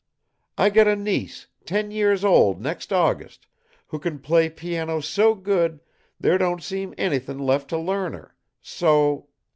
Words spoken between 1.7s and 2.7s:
years old